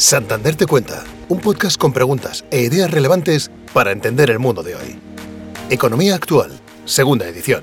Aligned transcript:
Santander 0.00 0.56
te 0.56 0.66
cuenta, 0.66 1.04
un 1.28 1.40
podcast 1.40 1.76
con 1.76 1.92
preguntas 1.92 2.46
e 2.50 2.62
ideas 2.62 2.90
relevantes 2.90 3.50
para 3.74 3.92
entender 3.92 4.30
el 4.30 4.38
mundo 4.38 4.62
de 4.62 4.74
hoy. 4.74 4.98
Economía 5.68 6.14
actual, 6.14 6.58
segunda 6.86 7.28
edición. 7.28 7.62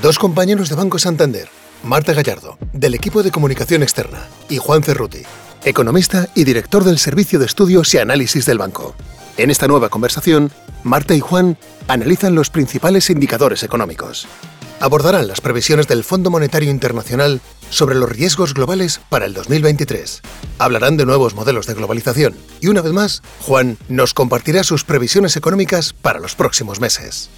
Dos 0.00 0.18
compañeros 0.18 0.70
de 0.70 0.76
Banco 0.76 0.98
Santander, 0.98 1.48
Marta 1.82 2.14
Gallardo, 2.14 2.56
del 2.72 2.94
equipo 2.94 3.22
de 3.22 3.30
comunicación 3.30 3.82
externa, 3.82 4.26
y 4.48 4.56
Juan 4.56 4.82
Cerruti, 4.82 5.20
economista 5.66 6.30
y 6.34 6.44
director 6.44 6.82
del 6.82 6.98
Servicio 6.98 7.38
de 7.38 7.44
Estudios 7.44 7.92
y 7.92 7.98
Análisis 7.98 8.46
del 8.46 8.56
Banco. 8.56 8.94
En 9.36 9.50
esta 9.50 9.68
nueva 9.68 9.90
conversación, 9.90 10.50
Marta 10.82 11.14
y 11.14 11.20
Juan 11.20 11.58
analizan 11.88 12.34
los 12.34 12.48
principales 12.48 13.10
indicadores 13.10 13.62
económicos 13.62 14.26
abordarán 14.80 15.28
las 15.28 15.40
previsiones 15.40 15.88
del 15.88 16.04
Fondo 16.04 16.30
Monetario 16.30 16.70
Internacional 16.70 17.40
sobre 17.70 17.94
los 17.94 18.08
riesgos 18.08 18.54
globales 18.54 19.00
para 19.08 19.26
el 19.26 19.34
2023. 19.34 20.22
Hablarán 20.58 20.96
de 20.96 21.06
nuevos 21.06 21.34
modelos 21.34 21.66
de 21.66 21.74
globalización 21.74 22.34
y 22.60 22.68
una 22.68 22.82
vez 22.82 22.92
más, 22.92 23.22
Juan 23.40 23.78
nos 23.88 24.14
compartirá 24.14 24.62
sus 24.64 24.84
previsiones 24.84 25.36
económicas 25.36 25.92
para 25.92 26.20
los 26.20 26.34
próximos 26.34 26.80
meses. 26.80 27.30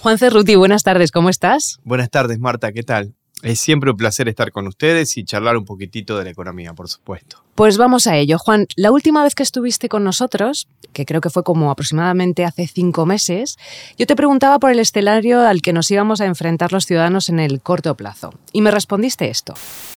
Juan 0.00 0.18
Cerruti, 0.18 0.56
buenas 0.56 0.82
tardes, 0.82 1.12
¿cómo 1.12 1.28
estás? 1.28 1.78
Buenas 1.84 2.10
tardes, 2.10 2.38
Marta, 2.38 2.72
¿qué 2.72 2.82
tal? 2.82 3.14
Es 3.42 3.60
siempre 3.60 3.90
un 3.90 3.96
placer 3.96 4.28
estar 4.28 4.52
con 4.52 4.68
ustedes 4.68 5.16
y 5.16 5.24
charlar 5.24 5.56
un 5.56 5.64
poquitito 5.64 6.16
de 6.16 6.24
la 6.24 6.30
economía, 6.30 6.74
por 6.74 6.88
supuesto. 6.88 7.42
Pues 7.54 7.76
vamos 7.76 8.06
a 8.06 8.16
ello. 8.16 8.38
Juan, 8.38 8.66
la 8.76 8.92
última 8.92 9.22
vez 9.24 9.34
que 9.34 9.42
estuviste 9.42 9.88
con 9.88 10.04
nosotros, 10.04 10.68
que 10.92 11.04
creo 11.04 11.20
que 11.20 11.28
fue 11.28 11.42
como 11.42 11.70
aproximadamente 11.70 12.44
hace 12.44 12.66
cinco 12.66 13.04
meses, 13.04 13.58
yo 13.98 14.06
te 14.06 14.16
preguntaba 14.16 14.58
por 14.58 14.70
el 14.70 14.78
estelario 14.78 15.40
al 15.40 15.60
que 15.60 15.72
nos 15.72 15.90
íbamos 15.90 16.20
a 16.20 16.26
enfrentar 16.26 16.72
los 16.72 16.86
ciudadanos 16.86 17.28
en 17.28 17.40
el 17.40 17.60
corto 17.60 17.94
plazo. 17.94 18.32
Y 18.52 18.62
me 18.62 18.70
respondiste 18.70 19.28
esto. 19.28 19.54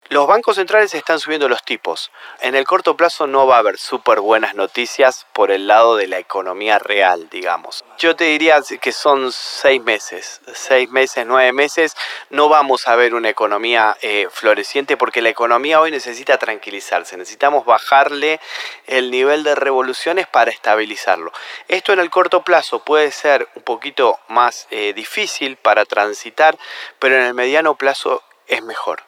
Los 0.09 0.27
bancos 0.27 0.57
centrales 0.57 0.93
están 0.93 1.19
subiendo 1.19 1.49
los 1.49 1.63
tipos. 1.63 2.11
En 2.39 2.53
el 2.53 2.65
corto 2.65 2.95
plazo 2.95 3.25
no 3.25 3.47
va 3.47 3.55
a 3.55 3.59
haber 3.59 3.79
súper 3.79 4.19
buenas 4.19 4.53
noticias 4.53 5.25
por 5.33 5.49
el 5.49 5.65
lado 5.65 5.95
de 5.95 6.07
la 6.07 6.19
economía 6.19 6.77
real, 6.77 7.27
digamos. 7.31 7.83
Yo 7.97 8.15
te 8.15 8.25
diría 8.25 8.61
que 8.79 8.91
son 8.91 9.31
seis 9.31 9.81
meses, 9.81 10.41
seis 10.53 10.91
meses, 10.91 11.25
nueve 11.25 11.51
meses. 11.53 11.95
No 12.29 12.49
vamos 12.49 12.87
a 12.87 12.95
ver 12.95 13.15
una 13.15 13.24
economía 13.29 13.97
eh, 14.01 14.27
floreciente 14.31 14.97
porque 14.97 15.21
la 15.21 15.29
economía 15.29 15.79
hoy 15.79 15.91
necesita 15.91 16.37
tranquilizarse. 16.37 17.17
Necesitamos 17.17 17.65
bajarle 17.65 18.39
el 18.87 19.11
nivel 19.11 19.43
de 19.43 19.55
revoluciones 19.55 20.27
para 20.27 20.51
estabilizarlo. 20.51 21.31
Esto 21.67 21.93
en 21.93 21.99
el 21.99 22.09
corto 22.09 22.43
plazo 22.43 22.83
puede 22.83 23.11
ser 23.11 23.47
un 23.55 23.63
poquito 23.63 24.19
más 24.27 24.67
eh, 24.71 24.93
difícil 24.93 25.57
para 25.57 25.85
transitar, 25.85 26.57
pero 26.99 27.15
en 27.15 27.23
el 27.23 27.33
mediano 27.33 27.75
plazo 27.75 28.23
es 28.47 28.61
mejor. 28.63 29.03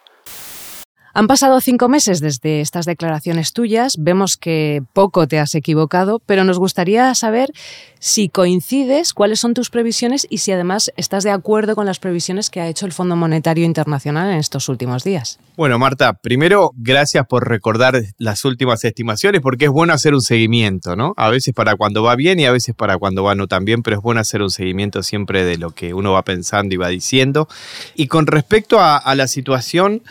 Han 1.18 1.26
pasado 1.26 1.60
cinco 1.62 1.90
meses 1.90 2.20
desde 2.20 2.62
estas 2.62 2.86
declaraciones 2.86 3.52
tuyas, 3.52 3.96
vemos 3.98 4.38
que 4.38 4.84
poco 4.94 5.28
te 5.28 5.40
has 5.40 5.56
equivocado, 5.56 6.22
pero 6.24 6.44
nos 6.44 6.60
gustaría 6.60 7.16
saber 7.16 7.50
si 7.98 8.30
coincides, 8.30 9.16
cuáles 9.16 9.40
son 9.40 9.56
tus 9.56 9.72
previsiones 9.72 10.28
y 10.30 10.38
si 10.38 10.52
además 10.52 10.92
estás 10.96 11.24
de 11.24 11.32
acuerdo 11.32 11.74
con 11.74 11.88
las 11.88 11.98
previsiones 11.98 12.52
que 12.52 12.62
ha 12.62 12.68
hecho 12.68 12.86
el 12.86 12.92
Fondo 12.92 13.16
Monetario 13.16 13.66
Internacional 13.66 14.30
en 14.30 14.38
estos 14.38 14.70
últimos 14.70 15.04
días. 15.04 15.40
Bueno, 15.56 15.80
Marta, 15.80 16.14
primero, 16.14 16.70
gracias 16.76 17.26
por 17.26 17.50
recordar 17.50 18.00
las 18.20 18.46
últimas 18.46 18.86
estimaciones, 18.86 19.42
porque 19.42 19.66
es 19.66 19.72
bueno 19.72 19.94
hacer 19.94 20.14
un 20.14 20.22
seguimiento, 20.22 20.96
¿no? 20.96 21.16
A 21.18 21.32
veces 21.32 21.52
para 21.56 21.76
cuando 21.76 22.04
va 22.04 22.16
bien 22.16 22.40
y 22.40 22.46
a 22.46 22.52
veces 22.52 22.76
para 22.76 23.00
cuando 23.00 23.24
va 23.24 23.34
no 23.34 23.48
tan 23.48 23.66
bien, 23.66 23.82
pero 23.82 23.98
es 23.98 24.04
bueno 24.04 24.22
hacer 24.22 24.44
un 24.44 24.52
seguimiento 24.52 25.02
siempre 25.02 25.46
de 25.46 25.58
lo 25.58 25.72
que 25.72 25.96
uno 25.96 26.12
va 26.12 26.22
pensando 26.22 26.76
y 26.76 26.78
va 26.78 26.90
diciendo. 26.90 27.48
Y 27.96 28.06
con 28.06 28.28
respecto 28.28 28.80
a, 28.80 28.98
a 28.98 29.16
la 29.16 29.28
situación, 29.28 30.04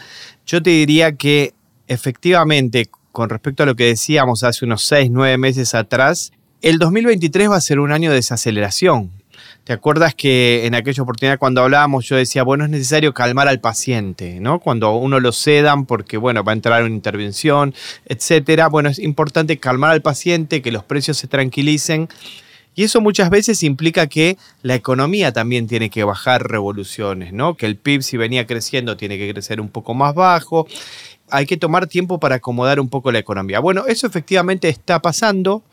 yo 0.47 0.63
te 0.63 0.71
diría 0.71 1.17
que 1.17 1.53
efectivamente, 1.89 2.89
con 3.13 3.29
respecto 3.29 3.65
a 3.65 3.67
lo 3.67 3.75
que 3.75 3.85
decíamos 3.85 4.45
hace 4.45 4.65
unos 4.65 4.85
6, 4.85 5.11
9 5.11 5.37
meses 5.39 5.75
atrás, 5.75 6.33
el 6.63 6.79
2023 6.79 7.51
va 7.51 7.57
a 7.57 7.61
ser 7.61 7.81
un 7.81 7.93
año 7.93 8.11
de 8.11 8.17
desaceleración. 8.17 9.11
¿Te 9.65 9.73
acuerdas 9.73 10.15
que 10.15 10.65
en 10.65 10.77
aquella 10.77 11.03
oportunidad 11.03 11.39
cuando 11.39 11.61
hablábamos 11.61 12.06
yo 12.06 12.15
decía, 12.15 12.45
bueno, 12.45 12.65
es 12.65 12.71
necesario 12.71 13.12
calmar 13.12 13.49
al 13.49 13.61
paciente, 13.61 14.39
¿no? 14.39 14.61
Cuando 14.61 14.95
uno 14.95 15.19
lo 15.19 15.33
sedan 15.33 15.87
porque, 15.87 16.17
bueno, 16.17 16.45
va 16.45 16.53
a 16.53 16.55
entrar 16.55 16.85
una 16.85 16.95
intervención, 16.95 17.75
etcétera. 18.06 18.69
Bueno, 18.69 18.89
es 18.89 19.01
importante 19.01 19.59
calmar 19.59 19.91
al 19.91 20.03
paciente, 20.03 20.62
que 20.62 20.71
los 20.71 20.85
precios 20.85 21.17
se 21.17 21.27
tranquilicen 21.27 22.09
y 22.76 22.84
eso 22.84 23.00
muchas 23.00 23.31
veces 23.31 23.62
implica 23.62 24.06
que 24.06 24.37
la 24.62 24.75
economía 24.75 25.32
también 25.32 25.66
tiene 25.66 25.88
que 25.88 26.04
bajar 26.04 26.47
revoluciones, 26.48 27.32
¿no? 27.32 27.56
Que 27.56 27.64
el 27.64 27.76
PIB 27.76 28.03
si 28.03 28.19
venía 28.19 28.47
creciendo 28.47 28.98
tiene 28.98 29.16
que 29.16 29.32
crecer 29.32 29.62
un 29.62 29.70
poco 29.70 29.94
más 29.94 30.14
bajo. 30.14 30.69
Hay 31.31 31.47
que 31.47 31.56
tomar 31.56 31.87
tiempo 31.87 32.20
para 32.20 32.37
acomodar 32.37 32.78
un 32.78 32.91
poco 32.91 33.10
la 33.10 33.19
economía. 33.19 33.60
Bueno, 33.60 33.87
eso 33.88 34.06
efectivamente 34.06 34.69
está 34.69 35.00
pasando. 35.00 35.64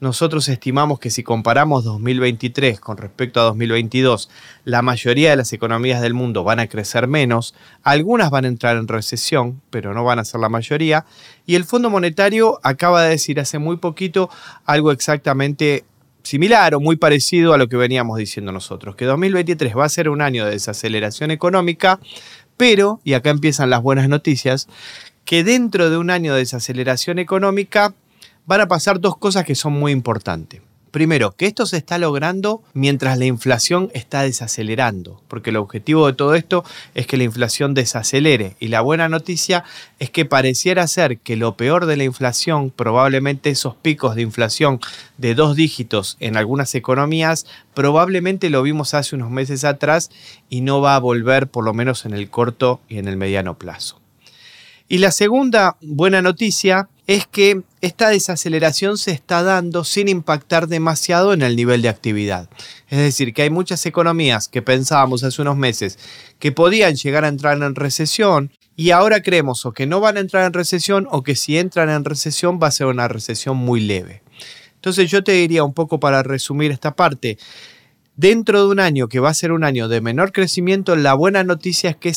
Nosotros 0.00 0.48
estimamos 0.48 0.98
que 0.98 1.10
si 1.10 1.22
comparamos 1.22 1.84
2023 1.84 2.78
con 2.78 2.98
respecto 2.98 3.40
a 3.40 3.44
2022, 3.44 4.30
la 4.64 4.82
mayoría 4.82 5.30
de 5.30 5.36
las 5.36 5.52
economías 5.52 6.00
del 6.00 6.14
mundo 6.14 6.44
van 6.44 6.58
a 6.58 6.68
crecer 6.68 7.06
menos, 7.06 7.54
algunas 7.82 8.30
van 8.30 8.46
a 8.46 8.48
entrar 8.48 8.78
en 8.78 8.88
recesión, 8.88 9.60
pero 9.68 9.92
no 9.92 10.02
van 10.02 10.18
a 10.18 10.24
ser 10.24 10.40
la 10.40 10.48
mayoría, 10.48 11.04
y 11.44 11.54
el 11.54 11.64
Fondo 11.64 11.90
Monetario 11.90 12.60
acaba 12.62 13.02
de 13.02 13.10
decir 13.10 13.40
hace 13.40 13.58
muy 13.58 13.76
poquito 13.76 14.30
algo 14.64 14.90
exactamente 14.90 15.84
similar 16.22 16.74
o 16.74 16.80
muy 16.80 16.96
parecido 16.96 17.52
a 17.52 17.58
lo 17.58 17.68
que 17.68 17.76
veníamos 17.76 18.18
diciendo 18.18 18.52
nosotros, 18.52 18.96
que 18.96 19.04
2023 19.04 19.76
va 19.76 19.84
a 19.84 19.88
ser 19.88 20.08
un 20.08 20.22
año 20.22 20.44
de 20.44 20.52
desaceleración 20.52 21.30
económica, 21.30 22.00
pero, 22.56 23.00
y 23.04 23.14
acá 23.14 23.30
empiezan 23.30 23.70
las 23.70 23.82
buenas 23.82 24.08
noticias, 24.08 24.68
que 25.24 25.44
dentro 25.44 25.90
de 25.90 25.96
un 25.96 26.10
año 26.10 26.34
de 26.34 26.40
desaceleración 26.40 27.18
económica 27.18 27.94
van 28.46 28.60
a 28.60 28.68
pasar 28.68 29.00
dos 29.00 29.16
cosas 29.16 29.44
que 29.44 29.54
son 29.54 29.72
muy 29.72 29.92
importantes. 29.92 30.60
Primero, 30.90 31.30
que 31.32 31.46
esto 31.46 31.66
se 31.66 31.76
está 31.76 31.98
logrando 31.98 32.62
mientras 32.74 33.16
la 33.16 33.24
inflación 33.24 33.90
está 33.94 34.22
desacelerando, 34.22 35.22
porque 35.28 35.50
el 35.50 35.56
objetivo 35.56 36.08
de 36.08 36.14
todo 36.14 36.34
esto 36.34 36.64
es 36.94 37.06
que 37.06 37.16
la 37.16 37.22
inflación 37.22 37.74
desacelere. 37.74 38.56
Y 38.58 38.68
la 38.68 38.80
buena 38.80 39.08
noticia 39.08 39.62
es 40.00 40.10
que 40.10 40.24
pareciera 40.24 40.88
ser 40.88 41.18
que 41.18 41.36
lo 41.36 41.56
peor 41.56 41.86
de 41.86 41.96
la 41.96 42.02
inflación, 42.02 42.70
probablemente 42.70 43.50
esos 43.50 43.76
picos 43.76 44.16
de 44.16 44.22
inflación 44.22 44.80
de 45.16 45.36
dos 45.36 45.54
dígitos 45.54 46.16
en 46.18 46.36
algunas 46.36 46.74
economías, 46.74 47.46
probablemente 47.74 48.50
lo 48.50 48.62
vimos 48.62 48.92
hace 48.94 49.14
unos 49.14 49.30
meses 49.30 49.64
atrás 49.64 50.10
y 50.48 50.60
no 50.60 50.80
va 50.80 50.96
a 50.96 51.00
volver 51.00 51.46
por 51.46 51.64
lo 51.64 51.72
menos 51.72 52.04
en 52.04 52.14
el 52.14 52.30
corto 52.30 52.80
y 52.88 52.98
en 52.98 53.06
el 53.06 53.16
mediano 53.16 53.56
plazo. 53.56 54.00
Y 54.88 54.98
la 54.98 55.12
segunda 55.12 55.76
buena 55.80 56.20
noticia 56.20 56.88
es 57.10 57.26
que 57.26 57.62
esta 57.80 58.08
desaceleración 58.08 58.96
se 58.96 59.10
está 59.10 59.42
dando 59.42 59.82
sin 59.82 60.06
impactar 60.06 60.68
demasiado 60.68 61.32
en 61.32 61.42
el 61.42 61.56
nivel 61.56 61.82
de 61.82 61.88
actividad. 61.88 62.48
Es 62.88 63.00
decir, 63.00 63.34
que 63.34 63.42
hay 63.42 63.50
muchas 63.50 63.84
economías 63.84 64.46
que 64.46 64.62
pensábamos 64.62 65.24
hace 65.24 65.42
unos 65.42 65.56
meses 65.56 65.98
que 66.38 66.52
podían 66.52 66.94
llegar 66.94 67.24
a 67.24 67.28
entrar 67.28 67.60
en 67.60 67.74
recesión 67.74 68.52
y 68.76 68.92
ahora 68.92 69.24
creemos 69.24 69.66
o 69.66 69.72
que 69.72 69.88
no 69.88 69.98
van 69.98 70.18
a 70.18 70.20
entrar 70.20 70.46
en 70.46 70.52
recesión 70.52 71.08
o 71.10 71.24
que 71.24 71.34
si 71.34 71.58
entran 71.58 71.90
en 71.90 72.04
recesión 72.04 72.60
va 72.62 72.68
a 72.68 72.70
ser 72.70 72.86
una 72.86 73.08
recesión 73.08 73.56
muy 73.56 73.80
leve. 73.80 74.22
Entonces 74.76 75.10
yo 75.10 75.24
te 75.24 75.32
diría 75.32 75.64
un 75.64 75.74
poco 75.74 75.98
para 75.98 76.22
resumir 76.22 76.70
esta 76.70 76.94
parte, 76.94 77.38
dentro 78.20 78.60
de 78.60 78.68
un 78.68 78.80
año 78.80 79.08
que 79.08 79.18
va 79.18 79.30
a 79.30 79.34
ser 79.34 79.50
un 79.50 79.64
año 79.64 79.88
de 79.88 80.02
menor 80.02 80.30
crecimiento, 80.30 80.94
la 80.94 81.14
buena 81.14 81.42
noticia 81.42 81.88
es 81.88 81.96
que 81.96 82.12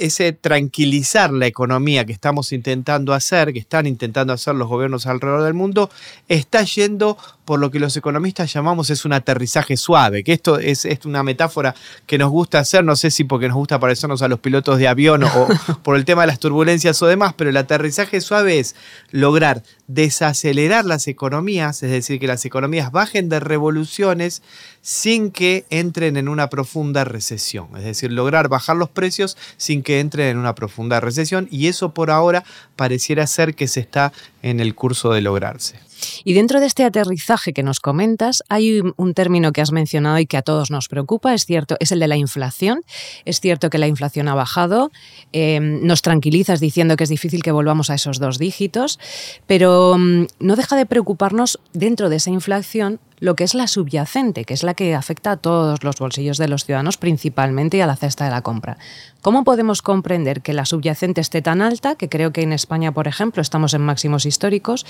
ese 0.00 0.32
tranquilizar 0.32 1.32
la 1.32 1.46
economía 1.46 2.04
que 2.04 2.12
estamos 2.12 2.52
intentando 2.52 3.14
hacer, 3.14 3.52
que 3.52 3.60
están 3.60 3.86
intentando 3.86 4.32
hacer 4.32 4.56
los 4.56 4.66
gobiernos 4.66 5.06
alrededor 5.06 5.44
del 5.44 5.54
mundo, 5.54 5.90
está 6.26 6.64
yendo 6.64 7.16
por 7.44 7.60
lo 7.60 7.70
que 7.70 7.78
los 7.78 7.96
economistas 7.96 8.52
llamamos 8.52 8.90
es 8.90 9.04
un 9.04 9.12
aterrizaje 9.12 9.76
suave, 9.76 10.24
que 10.24 10.32
esto 10.32 10.58
es, 10.58 10.86
una 11.04 11.22
metáfora 11.22 11.74
que 12.06 12.18
nos 12.18 12.30
gusta 12.30 12.58
hacer, 12.58 12.84
no 12.84 12.96
sé 12.96 13.10
si 13.10 13.24
porque 13.24 13.48
nos 13.48 13.56
gusta 13.56 13.78
parecernos 13.78 14.22
a 14.22 14.28
los 14.28 14.40
pilotos 14.40 14.78
de 14.78 14.88
avión 14.88 15.24
o 15.24 15.48
por 15.82 15.96
el 15.96 16.04
tema 16.04 16.22
de 16.22 16.28
las 16.28 16.38
turbulencias 16.38 17.00
o 17.02 17.06
demás, 17.06 17.34
pero 17.36 17.50
el 17.50 17.56
aterrizaje 17.56 18.20
suave 18.20 18.58
es 18.58 18.74
lograr 19.10 19.62
desacelerar 19.86 20.84
las 20.86 21.06
economías, 21.08 21.82
es 21.82 21.90
decir, 21.90 22.18
que 22.18 22.26
las 22.26 22.44
economías 22.44 22.90
bajen 22.90 23.28
de 23.28 23.40
revoluciones 23.40 24.42
sin 24.80 25.30
que 25.30 25.66
entren 25.70 26.16
en 26.16 26.28
una 26.28 26.48
profunda 26.48 27.04
recesión. 27.04 27.68
Es 27.76 27.84
decir, 27.84 28.10
lograr 28.10 28.48
bajar 28.48 28.76
los 28.76 28.88
precios 28.88 29.36
sin 29.56 29.82
que 29.82 30.00
entren 30.00 30.28
en 30.28 30.38
una 30.38 30.54
profunda 30.54 31.00
recesión 31.00 31.48
y 31.50 31.68
eso 31.68 31.92
por 31.92 32.10
ahora 32.10 32.44
pareciera 32.76 33.26
ser 33.26 33.54
que 33.54 33.68
se 33.68 33.80
está 33.80 34.12
en 34.42 34.60
el 34.60 34.74
curso 34.74 35.12
de 35.12 35.20
lograrse. 35.20 35.78
Y 36.24 36.34
dentro 36.34 36.60
de 36.60 36.66
este 36.66 36.84
aterrizaje 36.84 37.52
que 37.52 37.62
nos 37.62 37.80
comentas, 37.80 38.42
hay 38.48 38.80
un 38.96 39.14
término 39.14 39.52
que 39.52 39.60
has 39.60 39.72
mencionado 39.72 40.18
y 40.18 40.26
que 40.26 40.36
a 40.36 40.42
todos 40.42 40.70
nos 40.70 40.88
preocupa, 40.88 41.34
es 41.34 41.46
cierto, 41.46 41.76
es 41.80 41.92
el 41.92 42.00
de 42.00 42.08
la 42.08 42.16
inflación. 42.16 42.82
Es 43.24 43.40
cierto 43.40 43.70
que 43.70 43.78
la 43.78 43.86
inflación 43.86 44.28
ha 44.28 44.34
bajado, 44.34 44.90
eh, 45.32 45.60
nos 45.60 46.02
tranquilizas 46.02 46.60
diciendo 46.60 46.96
que 46.96 47.04
es 47.04 47.10
difícil 47.10 47.42
que 47.42 47.52
volvamos 47.52 47.90
a 47.90 47.94
esos 47.94 48.18
dos 48.18 48.38
dígitos, 48.38 48.98
pero 49.46 49.96
mm, 49.98 50.26
no 50.40 50.56
deja 50.56 50.76
de 50.76 50.86
preocuparnos 50.86 51.60
dentro 51.72 52.08
de 52.08 52.16
esa 52.16 52.30
inflación 52.30 53.00
lo 53.20 53.36
que 53.36 53.44
es 53.44 53.54
la 53.54 53.66
subyacente, 53.66 54.44
que 54.44 54.54
es 54.54 54.62
la 54.62 54.74
que 54.74 54.94
afecta 54.94 55.32
a 55.32 55.36
todos 55.36 55.82
los 55.84 55.96
bolsillos 55.96 56.38
de 56.38 56.48
los 56.48 56.64
ciudadanos, 56.64 56.96
principalmente 56.96 57.82
a 57.82 57.86
la 57.86 57.96
cesta 57.96 58.24
de 58.24 58.30
la 58.30 58.42
compra. 58.42 58.78
¿Cómo 59.22 59.44
podemos 59.44 59.82
comprender 59.82 60.42
que 60.42 60.52
la 60.52 60.66
subyacente 60.66 61.20
esté 61.20 61.42
tan 61.42 61.62
alta, 61.62 61.96
que 61.96 62.08
creo 62.08 62.32
que 62.32 62.42
en 62.42 62.52
España, 62.52 62.92
por 62.92 63.08
ejemplo, 63.08 63.40
estamos 63.40 63.74
en 63.74 63.82
máximos 63.82 64.26
históricos? 64.26 64.84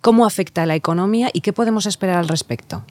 ¿Cómo 0.00 0.26
afecta 0.26 0.62
a 0.62 0.66
la 0.66 0.74
economía 0.74 1.30
y 1.32 1.40
qué 1.40 1.52
podemos 1.52 1.86
esperar 1.86 2.18
al 2.18 2.28
respecto? 2.28 2.84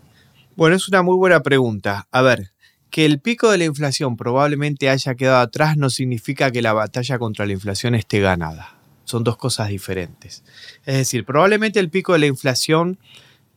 Bueno, 0.56 0.76
es 0.76 0.88
una 0.88 1.02
muy 1.02 1.18
buena 1.18 1.42
pregunta. 1.42 2.08
A 2.12 2.22
ver, 2.22 2.52
que 2.90 3.06
el 3.06 3.20
pico 3.20 3.52
de 3.52 3.58
la 3.58 3.66
inflación 3.66 4.16
probablemente 4.16 4.90
haya 4.90 5.16
quedado 5.16 5.42
atrás 5.42 5.76
no 5.76 5.90
significa 5.90 6.52
que 6.52 6.62
la 6.62 6.72
batalla 6.72 7.20
contra 7.20 7.46
la 7.46 7.52
inflación 7.52 7.94
esté 7.94 8.22
ganada. 8.22 8.76
Son 9.04 9.24
dos 9.24 9.36
cosas 9.36 9.68
diferentes. 9.68 10.44
Es 10.86 10.96
decir, 10.96 11.26
probablemente 11.26 11.80
el 11.82 11.90
pico 11.90 12.14
de 12.14 12.20
la 12.20 12.26
inflación 12.28 12.98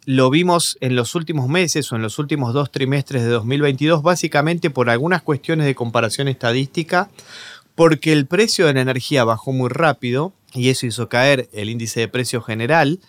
lo 0.09 0.31
vimos 0.31 0.79
en 0.81 0.97
los 0.97 1.15
últimos 1.15 1.51
meses 1.51 1.93
o 1.93 1.97
en 1.97 2.01
los 2.01 2.19
últimos 2.19 2.55
dos 2.55 2.73
trimestres 2.73 3.25
de 3.25 3.29
2022, 3.29 4.03
básicamente 4.03 4.71
por 4.71 4.89
algunas 4.89 5.21
cuestiones 5.21 5.67
de 5.67 5.75
comparación 5.75 6.29
estadística, 6.29 7.11
porque 7.75 8.15
el 8.15 8.25
precio 8.25 8.65
de 8.65 8.73
la 8.73 8.81
energía 8.81 9.25
bajó 9.25 9.53
muy 9.53 9.69
rápido 9.69 10.33
y 10.55 10.71
eso 10.71 10.87
hizo 10.87 11.11
caer 11.11 11.51
el 11.53 11.69
índice 11.69 12.01
de 12.01 12.09
precio 12.09 12.41
general, 12.41 13.01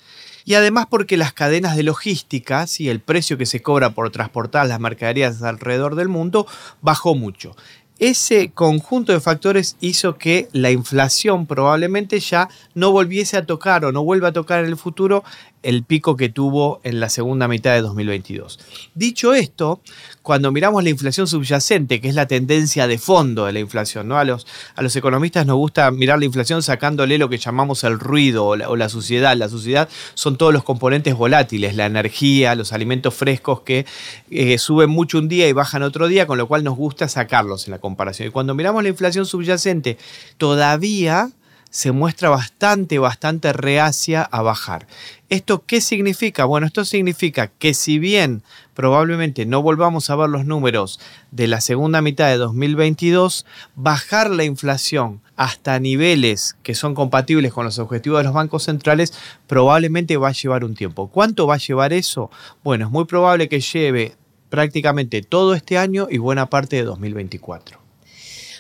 y 0.44 0.56
además 0.56 0.88
porque 0.90 1.16
las 1.16 1.32
cadenas 1.32 1.78
de 1.78 1.84
logística 1.84 2.66
y 2.78 2.90
el 2.90 3.00
precio 3.00 3.38
que 3.38 3.46
se 3.46 3.62
cobra 3.62 3.92
por 3.92 4.10
transportar 4.10 4.68
las 4.68 4.82
mercaderías 4.82 5.42
alrededor 5.42 5.96
del 5.96 6.10
mundo 6.10 6.48
bajó 6.82 7.16
mucho. 7.16 7.56
Ese 8.00 8.52
conjunto 8.52 9.12
de 9.12 9.20
factores 9.20 9.76
hizo 9.82 10.18
que 10.18 10.48
la 10.54 10.72
inflación 10.72 11.46
probablemente 11.46 12.22
ya 12.22 12.48
no 12.74 12.92
volviese 12.92 13.36
a 13.36 13.46
tocar 13.46 13.84
o 13.84 13.92
no 13.92 14.06
vuelva 14.06 14.30
a 14.30 14.34
tocar 14.34 14.64
en 14.64 14.68
el 14.68 14.78
futuro 14.78 15.26
el 15.64 15.84
pico 15.84 16.16
que 16.16 16.30
tuvo 16.30 16.80
en 16.84 17.00
la 17.00 17.10
segunda 17.10 17.48
mitad 17.48 17.74
de 17.74 17.82
2022. 17.82 18.60
Dicho 18.96 19.34
esto, 19.34 19.82
cuando 20.22 20.52
miramos 20.52 20.84
la 20.84 20.90
inflación 20.90 21.28
subyacente, 21.28 22.00
que 22.00 22.10
es 22.10 22.16
la 22.16 22.28
tendencia 22.28 22.88
de 22.88 22.98
fondo 22.98 23.46
de 23.46 23.54
la 23.54 23.60
inflación, 23.60 24.08
¿no? 24.08 24.18
a, 24.18 24.24
los, 24.24 24.48
a 24.76 24.82
los 24.82 24.96
economistas 24.96 25.46
nos 25.46 25.58
gusta 25.58 25.90
mirar 25.92 26.20
la 26.20 26.26
inflación 26.26 26.64
sacándole 26.64 27.18
lo 27.18 27.30
que 27.30 27.38
llamamos 27.38 27.84
el 27.84 28.00
ruido 28.00 28.46
o 28.46 28.56
la, 28.56 28.90
suciedad. 28.90 29.36
La 29.36 29.50
suciedad 29.50 29.90
son 30.14 30.38
todos 30.38 30.54
los 30.54 30.64
componentes 30.64 31.16
volátiles, 31.16 31.76
la 31.76 31.86
energía, 31.86 32.56
los 32.56 32.74
alimentos 32.74 33.14
frescos 33.14 33.62
que 33.62 33.86
eh, 34.32 34.58
suben 34.58 34.90
mucho 34.90 35.18
un 35.18 35.28
día 35.28 35.48
y 35.48 35.54
bajan 35.54 35.84
otro 35.84 36.08
día, 36.08 36.28
con 36.28 36.38
lo 36.38 36.48
cual 36.48 36.64
nos 36.64 36.76
gusta 36.78 37.08
sacarlos 37.08 37.68
en 37.68 37.72
la 37.72 37.80
comparación. 37.80 38.28
Y 38.28 38.32
cuando 38.32 38.54
miramos 38.56 38.84
la 38.84 38.90
inflación 38.90 39.26
subyacente, 39.26 39.98
todavía 40.38 41.32
se 41.70 41.92
muestra 41.92 42.30
bastante, 42.30 42.98
bastante 43.00 43.54
reacia 43.54 44.24
a 44.24 44.42
bajar. 44.42 44.88
¿Esto 45.30 45.64
qué 45.66 45.82
significa? 45.82 46.46
Bueno, 46.46 46.66
esto 46.66 46.84
significa 46.86 47.48
que 47.48 47.74
si 47.74 48.00
bien 48.00 48.42
probablemente 48.74 49.46
no 49.46 49.62
volvamos 49.62 50.10
a 50.10 50.16
ver 50.16 50.30
los 50.30 50.46
números 50.46 51.00
de 51.32 51.48
la 51.48 51.62
segunda 51.62 52.02
mitad 52.02 52.28
de 52.30 52.38
2022, 52.38 53.46
bajar 53.76 54.32
la 54.32 54.44
inflación 54.44 55.22
hasta 55.36 55.80
niveles 55.80 56.58
que 56.64 56.76
son 56.76 56.96
compatibles 56.96 57.54
con 57.54 57.66
los 57.66 57.80
objetivos 57.80 58.20
de 58.20 58.24
los 58.26 58.34
bancos 58.34 58.64
centrales 58.64 59.14
probablemente 59.48 60.18
va 60.18 60.30
a 60.30 60.34
llevar 60.34 60.64
un 60.64 60.76
tiempo. 60.76 61.08
¿Cuánto 61.10 61.46
va 61.46 61.56
a 61.56 61.60
llevar 61.60 61.94
eso? 61.94 62.32
Bueno, 62.64 62.86
es 62.86 62.92
muy 62.92 63.06
probable 63.06 63.48
que 63.48 63.62
lleve 63.62 64.16
prácticamente 64.50 65.22
todo 65.22 65.54
este 65.54 65.78
año 65.78 66.08
y 66.10 66.18
buena 66.18 66.50
parte 66.50 66.78
de 66.78 66.84
2024. 66.84 67.79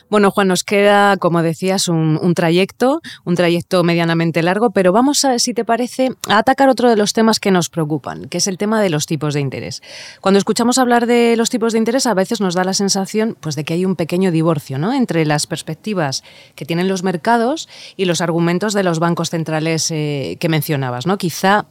Bueno, 0.09 0.31
Juan, 0.31 0.47
nos 0.47 0.63
queda, 0.63 1.17
como 1.17 1.43
decías, 1.43 1.87
un, 1.87 2.33
trayecto, 2.33 3.01
un 3.25 3.35
trayecto 3.35 3.83
medianamente 3.83 4.41
largo, 4.41 4.71
pero 4.71 4.91
vamos 4.91 5.23
a, 5.23 5.37
si 5.37 5.53
te 5.53 5.63
parece, 5.63 6.11
a 6.27 6.39
atacar 6.39 6.67
otro 6.67 6.89
de 6.89 6.95
los 6.95 7.13
temas 7.13 7.39
que 7.39 7.51
nos 7.51 7.69
preocupan, 7.69 8.25
que 8.25 8.39
es 8.39 8.47
el 8.47 8.57
tema 8.57 8.81
de 8.81 8.89
los 8.89 9.05
tipos 9.05 9.35
de 9.35 9.41
interés. 9.41 9.83
Cuando 10.19 10.39
escuchamos 10.39 10.79
hablar 10.79 11.05
de 11.05 11.35
los 11.37 11.51
tipos 11.51 11.73
de 11.73 11.79
interés, 11.79 12.07
a 12.07 12.15
veces 12.15 12.41
nos 12.41 12.55
da 12.55 12.63
la 12.63 12.73
sensación 12.73 13.37
pues, 13.39 13.55
de 13.55 13.63
que 13.63 13.75
hay 13.75 13.85
un 13.85 13.95
pequeño 13.95 14.31
divorcio 14.31 14.79
¿no? 14.79 14.93
entre 14.93 15.25
las 15.25 15.45
perspectivas 15.45 16.23
que 16.55 16.65
tienen 16.65 16.87
los 16.87 17.03
mercados 17.03 17.69
y 17.95 18.05
los 18.05 18.21
argumentos 18.21 18.73
de 18.73 18.83
los 18.83 18.97
bancos 18.97 19.29
centrales 19.29 19.91
eh, 19.91 20.37
que 20.39 20.49
mencionabas. 20.49 21.05
¿no? 21.05 21.19
Quizá 21.19 21.67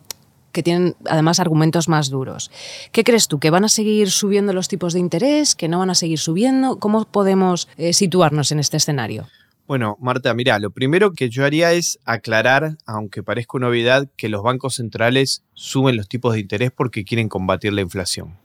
que 0.58 0.64
tienen 0.64 0.96
además 1.08 1.38
argumentos 1.38 1.88
más 1.88 2.10
duros. 2.10 2.50
¿Qué 2.90 3.04
crees 3.04 3.28
tú? 3.28 3.38
¿Que 3.38 3.50
van 3.50 3.64
a 3.64 3.68
seguir 3.68 4.10
subiendo 4.10 4.52
los 4.52 4.66
tipos 4.66 4.92
de 4.92 4.98
interés? 4.98 5.54
¿Que 5.54 5.68
no 5.68 5.78
van 5.78 5.90
a 5.90 5.94
seguir 5.94 6.18
subiendo? 6.18 6.80
¿Cómo 6.80 7.04
podemos 7.04 7.68
eh, 7.76 7.92
situarnos 7.92 8.50
en 8.50 8.58
este 8.58 8.76
escenario? 8.76 9.28
Bueno, 9.68 9.96
Marta, 10.00 10.34
mira, 10.34 10.58
lo 10.58 10.70
primero 10.70 11.12
que 11.12 11.30
yo 11.30 11.44
haría 11.44 11.74
es 11.74 12.00
aclarar, 12.04 12.76
aunque 12.86 13.22
parezca 13.22 13.56
una 13.56 13.68
novedad, 13.68 14.08
que 14.16 14.28
los 14.28 14.42
bancos 14.42 14.74
centrales 14.74 15.44
suben 15.54 15.96
los 15.96 16.08
tipos 16.08 16.34
de 16.34 16.40
interés 16.40 16.72
porque 16.72 17.04
quieren 17.04 17.28
combatir 17.28 17.72
la 17.72 17.82
inflación. 17.82 18.36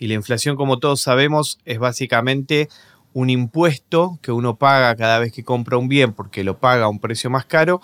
Y 0.00 0.08
la 0.08 0.14
inflación, 0.14 0.56
como 0.56 0.80
todos 0.80 1.02
sabemos, 1.02 1.60
es 1.64 1.78
básicamente 1.78 2.68
un 3.14 3.30
impuesto 3.30 4.18
que 4.20 4.32
uno 4.32 4.56
paga 4.56 4.94
cada 4.96 5.18
vez 5.18 5.32
que 5.32 5.44
compra 5.44 5.78
un 5.78 5.88
bien 5.88 6.12
porque 6.12 6.44
lo 6.44 6.58
paga 6.58 6.84
a 6.84 6.88
un 6.88 6.98
precio 6.98 7.30
más 7.30 7.46
caro 7.46 7.80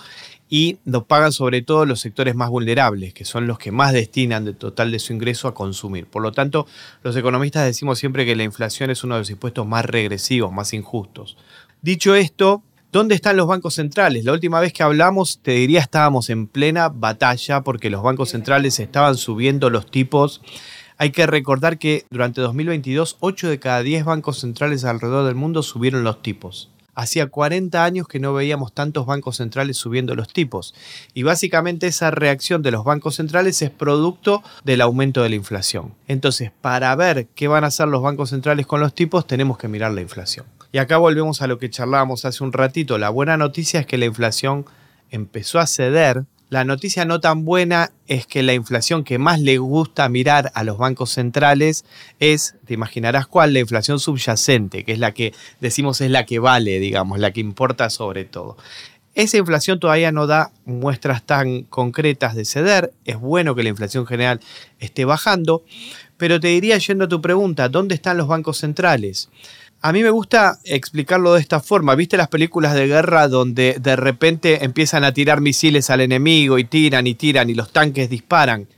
y 0.50 0.79
lo 0.85 1.05
pagan 1.05 1.32
sobre 1.32 1.62
todo 1.62 1.87
los 1.87 2.00
sectores 2.00 2.35
más 2.35 2.50
vulnerables, 2.50 3.15
que 3.15 3.25
son 3.25 3.47
los 3.47 3.56
que 3.56 3.71
más 3.71 3.93
destinan 3.93 4.44
del 4.44 4.56
total 4.56 4.91
de 4.91 4.99
su 4.99 5.12
ingreso 5.12 5.47
a 5.47 5.55
consumir. 5.55 6.06
Por 6.06 6.23
lo 6.23 6.32
tanto, 6.32 6.67
los 7.05 7.17
economistas 7.17 7.65
decimos 7.65 8.00
siempre 8.00 8.27
que 8.27 8.35
la 8.35 8.43
inflación 8.43 8.91
es 8.91 9.05
uno 9.05 9.15
de 9.15 9.21
los 9.21 9.31
impuestos 9.31 9.67
más 9.67 9.85
regresivos, 9.85 10.53
más 10.53 10.75
injustos. 10.75 11.37
Dicho 11.81 12.15
esto, 12.17 12.62
¿Dónde 12.93 13.15
están 13.15 13.37
los 13.37 13.47
bancos 13.47 13.75
centrales? 13.75 14.25
La 14.25 14.33
última 14.33 14.59
vez 14.59 14.73
que 14.73 14.83
hablamos, 14.83 15.38
te 15.44 15.53
diría, 15.53 15.79
estábamos 15.79 16.29
en 16.29 16.49
plena 16.49 16.88
batalla 16.88 17.61
porque 17.61 17.88
los 17.88 18.03
bancos 18.03 18.31
centrales 18.31 18.81
estaban 18.81 19.17
subiendo 19.17 19.71
los 19.71 19.88
tipos. 19.88 20.43
Hay 21.02 21.12
que 21.12 21.26
recordar 21.26 21.79
que 21.79 22.05
durante 22.11 22.43
2022, 22.43 23.17
8 23.20 23.49
de 23.49 23.58
cada 23.58 23.82
10 23.82 24.05
bancos 24.05 24.38
centrales 24.38 24.85
alrededor 24.85 25.25
del 25.25 25.35
mundo 25.35 25.62
subieron 25.62 26.05
los 26.05 26.20
tipos. 26.20 26.69
Hacía 26.94 27.29
40 27.29 27.82
años 27.82 28.06
que 28.06 28.20
no 28.20 28.35
veíamos 28.35 28.75
tantos 28.75 29.06
bancos 29.06 29.38
centrales 29.38 29.79
subiendo 29.79 30.14
los 30.14 30.31
tipos. 30.31 30.75
Y 31.14 31.23
básicamente 31.23 31.87
esa 31.87 32.11
reacción 32.11 32.61
de 32.61 32.73
los 32.73 32.85
bancos 32.85 33.14
centrales 33.14 33.62
es 33.62 33.70
producto 33.70 34.43
del 34.62 34.82
aumento 34.82 35.23
de 35.23 35.31
la 35.31 35.37
inflación. 35.37 35.94
Entonces, 36.06 36.52
para 36.61 36.94
ver 36.97 37.29
qué 37.35 37.49
van 37.49 37.64
a 37.64 37.69
hacer 37.69 37.88
los 37.88 38.02
bancos 38.02 38.29
centrales 38.29 38.67
con 38.67 38.81
los 38.81 38.94
tipos, 38.94 39.26
tenemos 39.26 39.56
que 39.56 39.69
mirar 39.69 39.93
la 39.93 40.02
inflación. 40.02 40.44
Y 40.70 40.76
acá 40.76 40.99
volvemos 40.99 41.41
a 41.41 41.47
lo 41.47 41.58
que 41.58 41.70
charlábamos 41.70 42.26
hace 42.26 42.44
un 42.44 42.52
ratito. 42.52 42.99
La 42.99 43.08
buena 43.08 43.38
noticia 43.38 43.81
es 43.81 43.87
que 43.87 43.97
la 43.97 44.05
inflación 44.05 44.67
empezó 45.11 45.61
a 45.61 45.67
ceder 45.67 46.26
la 46.50 46.64
noticia 46.64 47.05
no 47.05 47.20
tan 47.20 47.44
buena 47.44 47.93
es 48.08 48.26
que 48.26 48.43
la 48.43 48.55
inflación 48.55 49.05
que 49.05 49.19
más 49.19 49.41
le 49.41 49.58
gusta 49.58 50.08
mirar 50.08 50.50
a 50.55 50.64
los 50.64 50.79
bancos 50.79 51.11
centrales 51.11 51.85
es, 52.19 52.56
te 52.67 52.75
imaginarás 52.75 53.29
cuál, 53.29 53.52
la 53.52 53.61
inflación 53.61 54.00
subyacente, 54.00 54.85
que 54.85 54.93
es 54.93 54.99
la 54.99 55.14
que 55.14 55.32
decimos 55.61 56.00
es 56.00 56.11
la 56.11 56.26
que 56.26 56.41
vale, 56.41 56.81
digamos, 56.81 57.20
la 57.20 57.32
que 57.32 57.41
importa 57.41 57.88
sobre 57.88 58.25
todo. 58.25 58.56
Esa 59.14 59.37
inflación 59.37 59.79
todavía 59.79 60.11
no 60.11 60.26
da 60.26 60.50
muestras 60.64 61.23
tan 61.25 61.62
concretas 61.62 62.35
de 62.35 62.44
ceder. 62.44 62.93
Es 63.05 63.19
bueno 63.19 63.55
que 63.55 63.62
la 63.62 63.69
inflación 63.69 64.05
general 64.05 64.41
esté 64.80 65.04
bajando, 65.04 65.64
pero 66.16 66.40
te 66.40 66.49
diría 66.49 66.78
yendo 66.78 67.04
a 67.04 67.09
tu 67.09 67.21
pregunta, 67.21 67.69
¿dónde 67.69 67.95
están 67.95 68.16
los 68.16 68.26
bancos 68.26 68.59
centrales? 68.59 69.28
A 69.83 69.93
mí 69.95 70.03
me 70.03 70.11
gusta 70.11 70.59
explicarlo 70.65 71.33
de 71.33 71.41
esta 71.41 71.59
forma. 71.59 71.95
¿Viste 71.95 72.19
las 72.19 72.29
películas 72.29 72.75
de 72.75 72.87
guerra 72.87 73.29
donde 73.29 73.79
de 73.81 73.97
repente 73.97 74.63
empiezan 74.63 75.05
a 75.05 75.15
tirar 75.15 75.41
misiles 75.41 75.89
al 75.89 76.03
enemigo 76.03 76.59
y 76.59 76.65
tiran 76.65 77.07
y 77.07 77.15
tiran 77.15 77.49
y 77.49 77.55
los 77.55 77.73
tanques 77.73 78.11
disparan? 78.11 78.69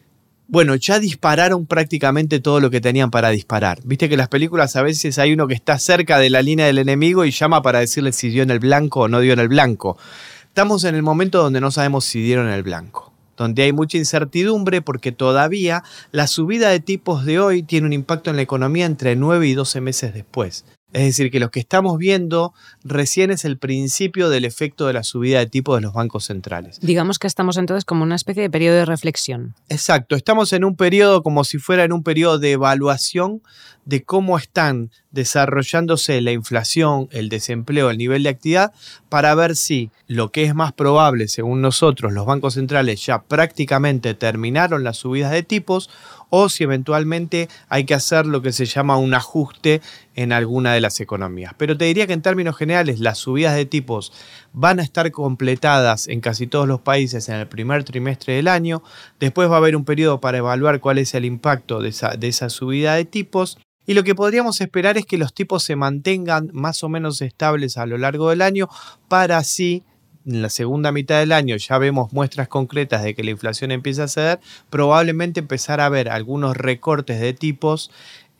Bueno, 0.47 0.77
ya 0.77 1.01
dispararon 1.01 1.67
prácticamente 1.67 2.39
todo 2.39 2.61
lo 2.61 2.71
que 2.71 2.81
tenían 2.81 3.11
para 3.11 3.31
disparar. 3.31 3.81
Viste 3.83 4.07
que 4.07 4.15
en 4.15 4.19
las 4.19 4.29
películas 4.29 4.77
a 4.77 4.83
veces 4.83 5.19
hay 5.19 5.33
uno 5.33 5.49
que 5.49 5.55
está 5.55 5.77
cerca 5.81 6.21
de 6.21 6.31
la 6.31 6.41
línea 6.41 6.67
del 6.67 6.79
enemigo 6.79 7.25
y 7.25 7.33
llama 7.33 7.63
para 7.63 7.81
decirle 7.81 8.13
si 8.13 8.29
dio 8.29 8.45
en 8.45 8.51
el 8.51 8.61
blanco 8.61 9.01
o 9.01 9.09
no 9.09 9.19
dio 9.19 9.33
en 9.33 9.41
el 9.41 9.49
blanco. 9.49 9.99
Estamos 10.47 10.85
en 10.85 10.95
el 10.95 11.03
momento 11.03 11.43
donde 11.43 11.61
no 11.61 11.73
sabemos 11.73 12.05
si 12.05 12.23
dieron 12.23 12.47
en 12.47 12.53
el 12.53 12.63
blanco, 12.63 13.13
donde 13.37 13.65
hay 13.65 13.73
mucha 13.73 13.99
incertidumbre 13.99 14.83
porque 14.83 15.11
todavía 15.11 15.83
la 16.13 16.29
subida 16.29 16.69
de 16.69 16.79
tipos 16.79 17.25
de 17.25 17.41
hoy 17.41 17.65
tiene 17.65 17.89
un 17.89 17.93
impacto 17.93 18.31
en 18.31 18.37
la 18.37 18.43
economía 18.43 18.87
entre 18.87 19.17
9 19.17 19.49
y 19.49 19.55
12 19.55 19.81
meses 19.81 20.15
después. 20.15 20.65
Es 20.93 21.05
decir, 21.05 21.31
que 21.31 21.41
lo 21.41 21.51
que 21.51 21.61
estamos 21.61 21.97
viendo 21.97 22.53
recién 22.85 23.31
es 23.31 23.45
el 23.45 23.57
principio 23.57 24.29
del 24.29 24.45
efecto 24.45 24.87
de 24.87 24.93
la 24.93 25.05
subida 25.05 25.39
de 25.39 25.47
tipo 25.47 25.75
de 25.75 25.81
los 25.81 25.95
bancos 25.95 26.25
centrales. 26.25 26.79
Digamos 26.81 27.19
que 27.19 27.27
estamos 27.27 27.57
entonces 27.57 27.85
como 27.85 28.03
una 28.03 28.15
especie 28.15 28.43
de 28.43 28.51
periodo 28.51 28.77
de 28.77 28.85
reflexión. 28.85 29.55
Exacto, 29.69 30.17
estamos 30.17 30.53
en 30.53 30.65
un 30.65 30.77
periodo 30.77 31.23
como 31.23 31.45
si 31.45 31.59
fuera 31.59 31.85
en 31.85 31.93
un 31.93 32.03
periodo 32.03 32.39
de 32.39 32.53
evaluación 32.53 33.43
de 33.85 34.05
cómo 34.05 34.39
están 34.39 34.91
desarrollándose 35.11 36.21
la 36.21 36.33
inflación, 36.33 37.09
el 37.11 37.29
desempleo, 37.29 37.91
el 37.91 37.99
nivel 37.99 38.23
de 38.23 38.29
actividad, 38.29 38.73
para 39.09 39.35
ver 39.35 39.57
si 39.57 39.91
lo 40.07 40.31
que 40.31 40.45
es 40.45 40.55
más 40.55 40.73
probable, 40.73 41.27
según 41.29 41.63
nosotros, 41.63 42.13
los 42.13 42.27
bancos 42.27 42.55
centrales 42.55 43.05
ya 43.05 43.23
prácticamente 43.23 44.15
terminaron 44.15 44.85
las 44.85 44.99
subidas 44.99 45.33
de 45.33 45.43
tipos 45.43 45.91
o 46.35 46.49
si 46.49 46.65
eventualmente 46.65 47.51
hay 47.69 47.85
que 47.85 47.93
hacer 47.93 48.25
lo 48.25 48.41
que 48.41 48.53
se 48.53 48.65
llama 48.65 48.97
un 48.97 49.13
ajuste 49.13 49.83
en 50.15 50.33
alguna 50.33 50.73
de 50.73 50.81
las 50.81 50.99
economías. 50.99 51.53
Pero 51.59 51.77
te 51.77 51.85
diría 51.85 52.07
que 52.07 52.15
en 52.15 52.23
términos 52.23 52.57
generales 52.57 53.01
las 53.01 53.19
subidas 53.19 53.55
de 53.55 53.67
tipos 53.67 54.15
van 54.55 54.81
a 54.81 54.83
estar 54.83 55.11
completadas 55.11 56.09
en 56.09 56.23
casi 56.23 56.47
todos 56.47 56.67
los 56.67 56.81
países 56.81 57.29
en 57.29 57.35
el 57.35 57.49
primer 57.49 57.85
trimestre 57.85 58.33
del 58.33 58.49
año. 58.49 58.83
Después 59.21 59.51
va 59.51 59.57
a 59.57 59.59
haber 59.59 59.77
un 59.77 59.85
periodo 59.85 60.23
para 60.23 60.39
evaluar 60.39 60.81
cuál 60.81 60.97
es 60.97 61.13
el 61.13 61.27
impacto 61.27 61.81
de 61.81 61.91
esa, 61.91 62.17
de 62.17 62.29
esa 62.29 62.49
subida 62.49 62.95
de 62.95 63.05
tipos. 63.05 63.59
Y 63.85 63.93
lo 63.93 64.03
que 64.03 64.15
podríamos 64.15 64.63
esperar 64.63 64.97
es 64.97 65.05
que 65.05 65.19
los 65.19 65.35
tipos 65.35 65.65
se 65.65 65.77
mantengan 65.77 66.49
más 66.55 66.83
o 66.83 66.89
menos 66.89 67.21
estables 67.21 67.77
a 67.77 67.85
lo 67.85 67.99
largo 67.99 68.31
del 68.31 68.41
año 68.41 68.71
para 69.09 69.37
así 69.37 69.83
en 70.27 70.43
la 70.43 70.51
segunda 70.51 70.93
mitad 70.93 71.19
del 71.19 71.33
año 71.33 71.57
ya 71.57 71.79
vemos 71.79 72.13
muestras 72.13 72.49
concretas 72.49 73.03
de 73.03 73.15
que 73.15 73.25
la 73.25 73.31
inflación 73.31 73.71
empieza 73.71 74.05
a 74.05 74.09
ceder, 74.09 74.41
probablemente 74.71 75.41
empezar 75.41 75.81
a 75.81 75.89
ver 75.89 76.09
algunos 76.09 76.57
recortes 76.57 77.21
de 77.21 77.33
tipos 77.33 77.91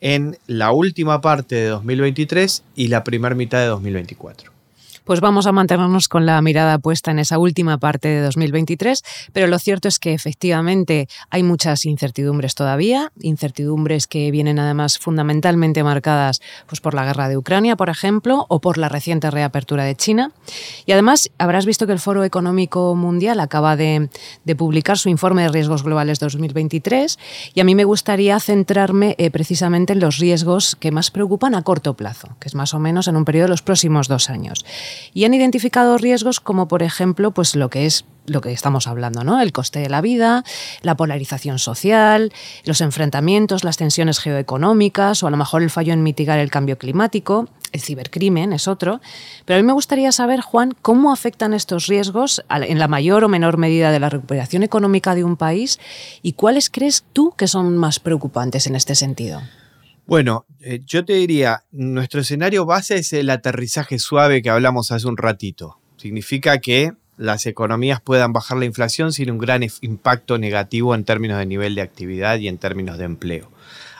en 0.01 0.37
la 0.47 0.71
última 0.71 1.21
parte 1.21 1.55
de 1.55 1.67
2023 1.67 2.63
y 2.75 2.87
la 2.87 3.03
primera 3.03 3.35
mitad 3.35 3.59
de 3.59 3.67
2024 3.67 4.52
pues 5.03 5.19
vamos 5.19 5.47
a 5.47 5.51
mantenernos 5.51 6.07
con 6.07 6.25
la 6.25 6.41
mirada 6.41 6.79
puesta 6.79 7.11
en 7.11 7.19
esa 7.19 7.37
última 7.37 7.77
parte 7.77 8.07
de 8.07 8.21
2023, 8.21 9.03
pero 9.33 9.47
lo 9.47 9.59
cierto 9.59 9.87
es 9.87 9.99
que 9.99 10.13
efectivamente 10.13 11.07
hay 11.29 11.43
muchas 11.43 11.85
incertidumbres 11.85 12.55
todavía, 12.55 13.11
incertidumbres 13.21 14.07
que 14.07 14.31
vienen 14.31 14.59
además 14.59 14.97
fundamentalmente 14.97 15.83
marcadas 15.83 16.41
pues, 16.67 16.81
por 16.81 16.93
la 16.93 17.05
guerra 17.05 17.29
de 17.29 17.37
Ucrania, 17.37 17.75
por 17.75 17.89
ejemplo, 17.89 18.45
o 18.49 18.61
por 18.61 18.77
la 18.77 18.89
reciente 18.89 19.29
reapertura 19.29 19.83
de 19.83 19.95
China. 19.95 20.31
Y 20.85 20.91
además 20.91 21.29
habrás 21.37 21.65
visto 21.65 21.85
que 21.85 21.93
el 21.93 21.99
Foro 21.99 22.23
Económico 22.23 22.95
Mundial 22.95 23.39
acaba 23.39 23.75
de, 23.75 24.09
publicar 24.57 24.97
su 24.97 25.09
informe 25.09 25.41
de 25.43 25.49
riesgos 25.49 25.83
globales 25.83 26.19
2023 26.19 27.17
y 27.53 27.59
a 27.59 27.63
mí 27.63 27.75
me 27.75 27.85
gustaría 27.85 28.39
centrarme 28.39 29.15
eh, 29.17 29.31
precisamente 29.31 29.93
en 29.93 29.99
los 29.99 30.19
riesgos 30.19 30.75
que 30.75 30.91
más 30.91 31.11
preocupan 31.11 31.55
a 31.55 31.63
corto 31.63 31.95
plazo, 31.95 32.29
que 32.39 32.47
es 32.47 32.55
más 32.55 32.73
o 32.73 32.79
menos 32.79 33.07
en 33.07 33.15
un 33.15 33.25
periodo 33.25 33.45
de 33.45 33.49
los 33.49 33.61
próximos 33.61 34.07
dos 34.07 34.29
años 34.29 34.63
y 35.13 35.25
han 35.25 35.33
identificado 35.33 35.97
riesgos 35.97 36.39
como, 36.39 36.67
por 36.67 36.83
ejemplo, 36.83 37.31
pues 37.31 37.55
lo 37.55 37.69
que 37.69 37.85
es 37.85 38.05
lo 38.25 38.41
que 38.41 38.51
estamos 38.51 38.87
hablando, 38.87 39.23
¿no? 39.23 39.41
El 39.41 39.51
coste 39.51 39.79
de 39.79 39.89
la 39.89 40.01
vida, 40.01 40.43
la 40.81 40.95
polarización 40.95 41.59
social, 41.59 42.31
los 42.65 42.81
enfrentamientos, 42.81 43.63
las 43.63 43.77
tensiones 43.77 44.19
geoeconómicas 44.19 45.23
o 45.23 45.27
a 45.27 45.31
lo 45.31 45.37
mejor 45.37 45.61
el 45.61 45.69
fallo 45.69 45.93
en 45.93 46.03
mitigar 46.03 46.39
el 46.39 46.49
cambio 46.49 46.77
climático, 46.77 47.49
el 47.71 47.81
cibercrimen 47.81 48.53
es 48.53 48.67
otro. 48.67 49.01
Pero 49.45 49.59
a 49.59 49.61
mí 49.61 49.67
me 49.67 49.73
gustaría 49.73 50.11
saber, 50.11 50.41
Juan, 50.41 50.73
cómo 50.81 51.11
afectan 51.11 51.53
estos 51.53 51.87
riesgos 51.87 52.43
en 52.49 52.79
la 52.79 52.87
mayor 52.87 53.23
o 53.23 53.29
menor 53.29 53.57
medida 53.57 53.91
de 53.91 53.99
la 53.99 54.09
recuperación 54.09 54.63
económica 54.63 55.15
de 55.15 55.23
un 55.23 55.35
país 55.35 55.79
y 56.21 56.33
cuáles 56.33 56.69
crees 56.69 57.03
tú 57.13 57.33
que 57.35 57.47
son 57.47 57.77
más 57.77 57.99
preocupantes 57.99 58.67
en 58.67 58.75
este 58.75 58.95
sentido. 58.95 59.41
Bueno, 60.05 60.45
eh, 60.59 60.81
yo 60.85 61.05
te 61.05 61.13
diría, 61.13 61.63
nuestro 61.71 62.21
escenario 62.21 62.65
base 62.65 62.95
es 62.95 63.13
el 63.13 63.29
aterrizaje 63.29 63.99
suave 63.99 64.41
que 64.41 64.49
hablamos 64.49 64.91
hace 64.91 65.07
un 65.07 65.17
ratito. 65.17 65.79
Significa 65.95 66.59
que 66.59 66.91
las 67.17 67.45
economías 67.45 68.01
puedan 68.01 68.33
bajar 68.33 68.57
la 68.57 68.65
inflación 68.65 69.13
sin 69.13 69.31
un 69.31 69.37
gran 69.37 69.63
impacto 69.81 70.37
negativo 70.37 70.93
en 70.93 71.05
términos 71.05 71.37
de 71.37 71.45
nivel 71.45 71.75
de 71.75 71.81
actividad 71.81 72.37
y 72.39 72.47
en 72.47 72.57
términos 72.57 72.97
de 72.97 73.05
empleo. 73.05 73.49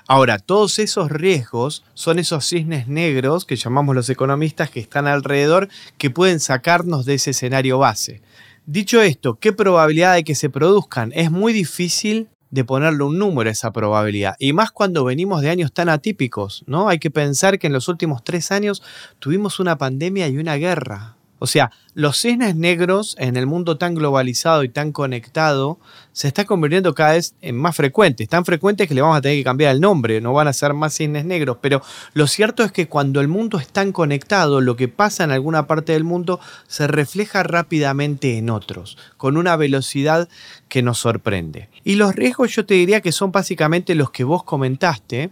Ahora, 0.06 0.40
todos 0.40 0.80
esos 0.80 1.10
riesgos 1.10 1.86
son 1.94 2.20
esos 2.20 2.46
cisnes 2.46 2.90
negros 2.90 3.46
que 3.46 3.56
llamamos 3.56 3.96
los 3.96 4.10
economistas 4.10 4.70
que 4.70 4.82
están 4.82 5.08
alrededor 5.08 5.70
que 5.98 6.10
pueden 6.10 6.42
sacarnos 6.42 7.06
de 7.06 7.14
ese 7.14 7.32
escenario 7.32 7.78
base. 7.78 8.22
Dicho 8.66 9.02
esto, 9.02 9.36
¿qué 9.40 9.54
probabilidad 9.54 10.16
de 10.16 10.24
que 10.26 10.36
se 10.36 10.50
produzcan? 10.50 11.12
Es 11.16 11.32
muy 11.32 11.54
difícil 11.54 12.28
de 12.54 12.64
ponerle 12.64 13.04
un 13.04 13.18
número 13.18 13.50
a 13.50 13.52
esa 13.52 13.72
probabilidad. 13.72 14.36
Y 14.38 14.54
más 14.54 14.72
cuando 14.72 15.04
venimos 15.04 15.42
de 15.42 15.50
años 15.50 15.74
tan 15.74 15.90
atípicos, 15.90 16.64
¿no? 16.68 16.88
Hay 16.88 17.00
que 17.00 17.10
pensar 17.10 17.58
que 17.58 17.66
en 17.66 17.74
los 17.74 17.88
últimos 17.88 18.24
tres 18.24 18.52
años 18.52 18.84
tuvimos 19.18 19.60
una 19.60 19.80
pandemia 19.80 20.28
y 20.28 20.38
una 20.38 20.56
guerra. 20.58 21.16
O 21.44 21.46
sea, 21.46 21.72
los 21.94 22.22
cisnes 22.22 22.56
negros 22.56 23.18
en 23.20 23.36
el 23.36 23.48
mundo 23.48 23.78
tan 23.78 23.96
globalizado 23.96 24.64
y 24.64 24.70
tan 24.70 24.94
conectado 24.94 25.78
se 26.14 26.30
está 26.30 26.46
convirtiendo 26.46 26.96
cada 26.96 27.16
vez 27.16 27.36
en 27.42 27.58
más 27.58 27.76
frecuentes. 27.76 28.30
Tan 28.30 28.46
frecuentes 28.46 28.88
que 28.88 28.94
le 28.94 29.02
vamos 29.02 29.18
a 29.18 29.22
tener 29.22 29.40
que 29.40 29.44
cambiar 29.44 29.76
el 29.76 29.82
nombre, 29.82 30.22
no 30.22 30.32
van 30.32 30.48
a 30.48 30.54
ser 30.54 30.74
más 30.74 30.96
cisnes 30.96 31.26
negros. 31.26 31.58
Pero 31.60 31.82
lo 32.14 32.28
cierto 32.28 32.64
es 32.64 32.72
que 32.72 32.88
cuando 32.88 33.20
el 33.20 33.28
mundo 33.28 33.60
es 33.60 33.68
tan 33.68 33.92
conectado, 33.92 34.62
lo 34.62 34.78
que 34.78 34.88
pasa 34.88 35.26
en 35.26 35.32
alguna 35.32 35.68
parte 35.68 35.92
del 35.92 36.06
mundo 36.06 36.40
se 36.68 36.88
refleja 36.88 37.44
rápidamente 37.44 38.38
en 38.38 38.50
otros, 38.50 38.98
con 39.18 39.36
una 39.36 39.58
velocidad 39.58 40.30
que 40.70 40.82
nos 40.82 41.00
sorprende. 41.00 41.68
Y 41.84 41.96
los 41.96 42.16
riesgos 42.16 42.56
yo 42.56 42.66
te 42.66 42.76
diría 42.76 43.02
que 43.02 43.12
son 43.12 43.34
básicamente 43.34 43.96
los 43.96 44.12
que 44.12 44.24
vos 44.24 44.46
comentaste. 44.46 45.32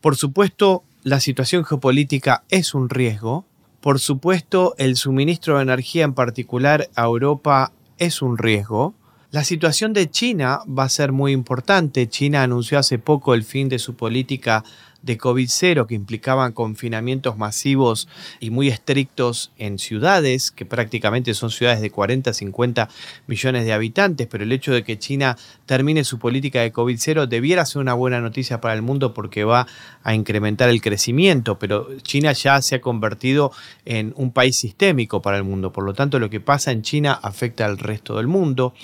Por 0.00 0.16
supuesto, 0.16 0.84
la 1.02 1.20
situación 1.20 1.66
geopolítica 1.66 2.44
es 2.48 2.72
un 2.72 2.88
riesgo, 2.88 3.44
por 3.84 4.00
supuesto, 4.00 4.74
el 4.78 4.96
suministro 4.96 5.58
de 5.58 5.62
energía 5.64 6.04
en 6.04 6.14
particular 6.14 6.88
a 6.96 7.04
Europa 7.04 7.70
es 7.98 8.22
un 8.22 8.38
riesgo. 8.38 8.94
La 9.30 9.44
situación 9.44 9.92
de 9.92 10.10
China 10.10 10.60
va 10.66 10.84
a 10.84 10.88
ser 10.88 11.12
muy 11.12 11.32
importante. 11.32 12.08
China 12.08 12.42
anunció 12.42 12.78
hace 12.78 12.98
poco 12.98 13.34
el 13.34 13.44
fin 13.44 13.68
de 13.68 13.78
su 13.78 13.94
política 13.94 14.64
de 15.04 15.18
COVID-0 15.18 15.86
que 15.86 15.94
implicaban 15.94 16.52
confinamientos 16.52 17.36
masivos 17.36 18.08
y 18.40 18.50
muy 18.50 18.68
estrictos 18.68 19.52
en 19.58 19.78
ciudades, 19.78 20.50
que 20.50 20.64
prácticamente 20.64 21.34
son 21.34 21.50
ciudades 21.50 21.80
de 21.80 21.90
40, 21.90 22.32
50 22.32 22.88
millones 23.26 23.64
de 23.64 23.72
habitantes, 23.72 24.26
pero 24.26 24.44
el 24.44 24.52
hecho 24.52 24.72
de 24.72 24.82
que 24.82 24.98
China 24.98 25.36
termine 25.66 26.04
su 26.04 26.18
política 26.18 26.60
de 26.60 26.72
COVID-0 26.72 27.26
debiera 27.26 27.66
ser 27.66 27.82
una 27.82 27.94
buena 27.94 28.20
noticia 28.20 28.60
para 28.60 28.74
el 28.74 28.82
mundo 28.82 29.12
porque 29.12 29.44
va 29.44 29.66
a 30.02 30.14
incrementar 30.14 30.70
el 30.70 30.80
crecimiento, 30.80 31.58
pero 31.58 31.88
China 32.02 32.32
ya 32.32 32.60
se 32.62 32.76
ha 32.76 32.80
convertido 32.80 33.52
en 33.84 34.14
un 34.16 34.32
país 34.32 34.56
sistémico 34.56 35.20
para 35.20 35.36
el 35.36 35.44
mundo, 35.44 35.72
por 35.72 35.84
lo 35.84 35.92
tanto 35.92 36.18
lo 36.18 36.30
que 36.30 36.40
pasa 36.40 36.72
en 36.72 36.82
China 36.82 37.12
afecta 37.22 37.66
al 37.66 37.78
resto 37.78 38.16
del 38.16 38.26
mundo 38.26 38.74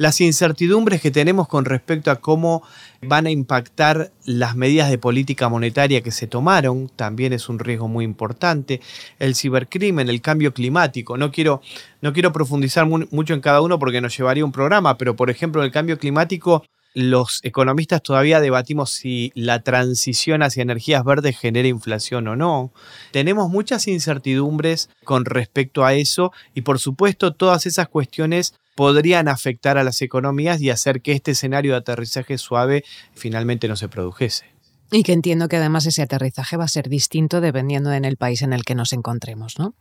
las 0.00 0.18
incertidumbres 0.22 1.02
que 1.02 1.10
tenemos 1.10 1.46
con 1.46 1.66
respecto 1.66 2.10
a 2.10 2.16
cómo 2.16 2.62
van 3.02 3.26
a 3.26 3.30
impactar 3.30 4.12
las 4.24 4.56
medidas 4.56 4.88
de 4.88 4.96
política 4.96 5.50
monetaria 5.50 6.00
que 6.00 6.10
se 6.10 6.26
tomaron, 6.26 6.88
también 6.96 7.34
es 7.34 7.50
un 7.50 7.58
riesgo 7.58 7.86
muy 7.86 8.06
importante. 8.06 8.80
El 9.18 9.34
cibercrimen, 9.34 10.08
el 10.08 10.22
cambio 10.22 10.54
climático. 10.54 11.18
No 11.18 11.30
quiero, 11.30 11.60
no 12.00 12.14
quiero 12.14 12.32
profundizar 12.32 12.86
mucho 12.86 13.34
en 13.34 13.42
cada 13.42 13.60
uno 13.60 13.78
porque 13.78 14.00
nos 14.00 14.16
llevaría 14.16 14.42
un 14.42 14.52
programa, 14.52 14.96
pero 14.96 15.16
por 15.16 15.28
ejemplo, 15.28 15.62
el 15.62 15.70
cambio 15.70 15.98
climático 15.98 16.64
los 16.94 17.40
economistas 17.44 18.02
todavía 18.02 18.40
debatimos 18.40 18.90
si 18.90 19.32
la 19.34 19.62
transición 19.62 20.42
hacia 20.42 20.62
energías 20.62 21.04
verdes 21.04 21.38
genera 21.38 21.68
inflación 21.68 22.28
o 22.28 22.36
no. 22.36 22.72
Tenemos 23.12 23.50
muchas 23.50 23.86
incertidumbres 23.88 24.90
con 25.04 25.24
respecto 25.24 25.84
a 25.84 25.94
eso 25.94 26.32
y 26.54 26.62
por 26.62 26.78
supuesto 26.78 27.32
todas 27.32 27.66
esas 27.66 27.88
cuestiones 27.88 28.54
podrían 28.74 29.28
afectar 29.28 29.78
a 29.78 29.84
las 29.84 30.00
economías 30.02 30.60
y 30.60 30.70
hacer 30.70 31.02
que 31.02 31.12
este 31.12 31.32
escenario 31.32 31.72
de 31.72 31.78
aterrizaje 31.78 32.38
suave 32.38 32.84
finalmente 33.14 33.68
no 33.68 33.76
se 33.76 33.88
produjese. 33.88 34.46
Y 34.92 35.02
que 35.02 35.12
entiendo 35.12 35.48
que 35.48 35.56
además 35.56 35.86
ese 35.86 36.02
aterrizaje 36.02 36.56
va 36.56 36.64
a 36.64 36.68
ser 36.68 36.88
distinto 36.88 37.40
dependiendo 37.40 37.92
en 37.92 38.04
el 38.04 38.16
país 38.16 38.42
en 38.42 38.52
el 38.52 38.64
que 38.64 38.74
nos 38.74 38.92
encontremos. 38.92 39.58
¿no? 39.58 39.74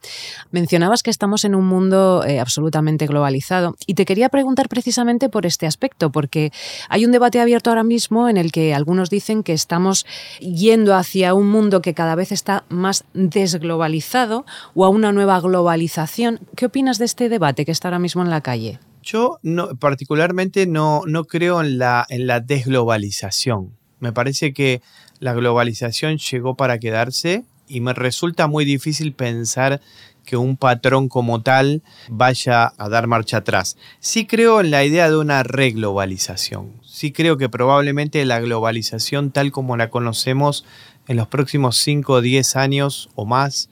Mencionabas 0.52 1.04
que 1.04 1.10
estamos 1.10 1.46
en 1.46 1.56
un 1.56 1.66
mundo 1.66 2.24
eh, 2.26 2.40
absolutamente 2.40 3.08
globalizado 3.08 3.76
y 3.86 3.96
te 3.96 4.06
quería 4.06 4.30
preguntar 4.30 4.70
precisamente 4.70 5.30
por 5.30 5.46
este 5.46 5.66
aspecto, 5.66 6.12
porque 6.12 6.52
hay 6.90 7.06
un 7.06 7.12
debate 7.12 7.40
abierto 7.40 7.70
ahora 7.70 7.84
mismo 7.84 8.30
en 8.30 8.38
el 8.38 8.52
que 8.52 8.74
algunos 8.74 9.10
dicen 9.10 9.44
que 9.44 9.54
estamos 9.54 10.06
yendo 10.40 10.96
hacia 10.96 11.34
un 11.34 11.50
mundo 11.50 11.82
que 11.82 11.94
cada 11.94 12.16
vez 12.16 12.32
está 12.32 12.64
más 12.70 13.06
desglobalizado 13.14 14.46
o 14.76 14.86
a 14.86 14.90
una 14.90 15.12
nueva 15.12 15.40
globalización. 15.40 16.40
¿Qué 16.56 16.68
opinas 16.68 17.00
de 17.00 17.06
este 17.06 17.30
debate 17.30 17.66
que 17.66 17.72
está 17.72 17.88
ahora 17.88 18.00
mismo 18.00 18.22
en 18.22 18.30
la 18.30 18.42
calle? 18.42 18.80
Yo 19.02 19.40
no, 19.42 19.76
particularmente 19.76 20.68
no, 20.68 21.04
no 21.08 21.26
creo 21.26 21.62
en 21.62 21.78
la, 21.78 22.06
en 22.10 22.28
la 22.28 22.42
desglobalización. 22.42 23.79
Me 24.00 24.14
parece 24.14 24.54
que 24.54 24.82
la 25.20 25.34
globalización 25.34 26.18
llegó 26.18 26.56
para 26.56 26.80
quedarse 26.80 27.44
y 27.68 27.82
me 27.82 27.94
resulta 27.94 28.48
muy 28.48 28.66
difícil 28.66 29.14
pensar 29.14 29.82
que 30.26 30.38
un 30.38 30.58
patrón 30.58 31.10
como 31.10 31.42
tal 31.42 31.82
vaya 32.10 32.74
a 32.78 32.90
dar 32.90 33.08
marcha 33.08 33.38
atrás. 33.38 33.78
Sí 34.00 34.26
creo 34.26 34.62
en 34.62 34.72
la 34.72 34.84
idea 34.84 35.10
de 35.10 35.18
una 35.18 35.44
reglobalización. 35.44 36.74
Sí 36.84 37.12
creo 37.12 37.38
que 37.38 37.50
probablemente 37.50 38.24
la 38.26 38.40
globalización 38.40 39.32
tal 39.32 39.52
como 39.52 39.78
la 39.78 39.90
conocemos 39.90 40.66
en 41.08 41.18
los 41.18 41.28
próximos 41.28 41.78
5 41.78 42.14
o 42.14 42.22
10 42.22 42.56
años 42.58 43.10
o 43.16 43.26
más 43.26 43.70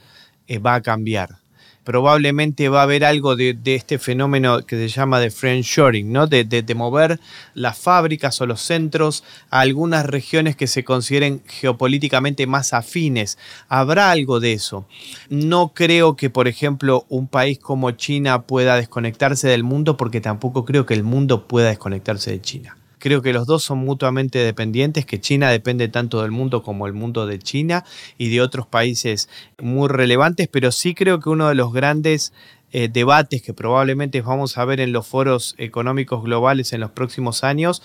eh, 0.47 0.59
va 0.59 0.75
a 0.75 0.81
cambiar 0.81 1.37
probablemente 1.87 2.67
va 2.67 2.81
a 2.81 2.83
haber 2.83 3.05
algo 3.05 3.37
de, 3.37 3.57
este 3.63 3.97
fenómeno 3.97 4.65
que 4.65 4.75
se 4.75 4.89
llama 4.89 5.21
de 5.21 5.31
friendshoring, 5.31 6.11
¿no? 6.11 6.27
De, 6.27 6.43
de, 6.43 6.75
mover 6.75 7.17
las 7.53 7.77
fábricas 7.77 8.41
o 8.41 8.45
los 8.45 8.59
centros 8.59 9.23
a 9.49 9.61
algunas 9.61 10.05
regiones 10.05 10.57
que 10.57 10.67
se 10.67 10.83
consideren 10.83 11.41
geopolíticamente 11.47 12.45
más 12.45 12.73
afines. 12.73 13.37
Habrá 13.69 14.11
algo 14.11 14.41
de 14.41 14.51
eso. 14.51 14.85
No 15.29 15.71
creo 15.73 16.17
que, 16.17 16.29
por 16.29 16.49
ejemplo, 16.49 17.05
un 17.07 17.29
país 17.29 17.57
como 17.57 17.91
China 17.91 18.41
pueda 18.41 18.75
desconectarse 18.75 19.47
del 19.47 19.63
mundo 19.63 19.95
porque 19.95 20.19
tampoco 20.19 20.65
creo 20.65 20.85
que 20.85 20.93
el 20.93 21.05
mundo 21.05 21.47
pueda 21.47 21.69
desconectarse 21.69 22.31
de 22.31 22.41
China. 22.41 22.75
Creo 22.99 23.21
que 23.21 23.33
los 23.33 23.45
dos 23.45 23.63
son 23.63 23.79
mutuamente 23.79 24.39
dependientes, 24.39 25.05
que 25.05 25.19
China 25.19 25.49
depende 25.49 25.87
tanto 25.87 26.21
del 26.21 26.31
mundo 26.31 26.63
como 26.63 26.87
el 26.87 26.93
mundo 26.93 27.27
de 27.27 27.39
China 27.39 27.85
y 28.17 28.29
de 28.29 28.41
otros 28.41 28.67
países 28.67 29.29
muy 29.59 29.87
relevantes, 29.87 30.47
pero 30.47 30.71
sí 30.71 30.95
creo 30.95 31.19
que 31.19 31.29
uno 31.29 31.47
de 31.49 31.55
los 31.55 31.71
grandes 31.73 32.33
eh, 32.71 32.89
debates 32.91 33.41
que 33.41 33.53
probablemente 33.53 34.21
vamos 34.21 34.57
a 34.57 34.65
ver 34.65 34.81
en 34.81 34.91
los 34.91 35.07
foros 35.07 35.55
económicos 35.57 36.21
globales 36.23 36.73
en 36.73 36.81
los 36.81 36.91
próximos 36.91 37.45
años 37.45 37.81